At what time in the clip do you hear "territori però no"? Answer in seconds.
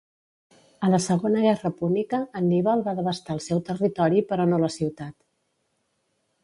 3.71-4.61